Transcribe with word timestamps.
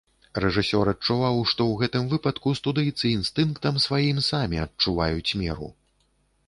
Рэжысёр 0.43 0.89
адчуваў, 0.93 1.37
што 1.51 1.61
ў 1.67 1.73
гэтым 1.83 2.07
выпадку 2.13 2.55
студыйцы 2.61 3.05
інстынктам 3.19 3.73
сваім 3.85 4.17
самі 4.31 4.57
адчуваюць 4.67 5.35
меру. 5.45 5.73